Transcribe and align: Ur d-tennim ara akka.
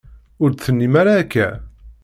Ur 0.41 0.49
d-tennim 0.51 0.93
ara 1.01 1.11
akka. 1.21 1.47